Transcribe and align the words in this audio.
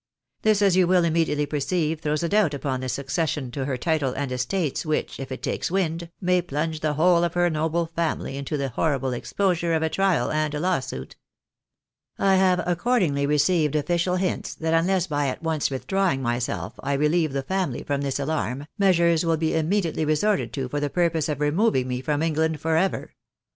This, 0.41 0.63
as 0.63 0.75
you 0.75 0.87
will 0.87 1.03
immediately 1.03 1.45
perceive, 1.45 2.01
throws 2.01 2.23
a 2.23 2.29
doubt 2.29 2.55
upon 2.55 2.79
the 2.79 2.89
succession 2.89 3.51
to 3.51 3.65
her 3.65 3.77
title 3.77 4.13
and 4.13 4.31
estates 4.31 4.83
which, 4.83 5.19
if 5.19 5.31
it 5.31 5.43
takes 5.43 5.69
wind, 5.69 6.09
may 6.19 6.41
plunge 6.41 6.79
the 6.79 6.95
whole 6.95 7.23
of 7.23 7.35
her 7.35 7.51
noble 7.51 7.85
family 7.85 8.35
into 8.35 8.57
the 8.57 8.69
horrible 8.69 9.13
exposure 9.13 9.75
of 9.75 9.83
a 9.83 9.89
trial 9.91 10.31
and 10.31 10.55
a 10.55 10.59
lawsuit. 10.59 11.17
I 12.17 12.37
have 12.37 12.63
accordingly 12.67 13.27
received 13.27 13.75
official 13.75 14.15
hints 14.15 14.55
that 14.55 14.73
unless 14.73 15.05
by 15.05 15.27
at 15.27 15.43
once 15.43 15.69
withdrawing 15.69 16.23
myself 16.23 16.73
I 16.79 16.93
relieve 16.93 17.31
the 17.33 17.43
family 17.43 17.83
from 17.83 18.01
this 18.01 18.17
alarm, 18.17 18.65
measures 18.79 19.23
will 19.23 19.37
be 19.37 19.55
immediately 19.55 20.03
resorted 20.03 20.51
to 20.53 20.67
for 20.67 20.79
the 20.79 20.89
purpose 20.89 21.29
of 21.29 21.39
removing 21.39 21.87
me 21.87 22.01
from 22.01 22.23
England 22.23 22.59
for 22.59 22.75
ever. 22.75 23.13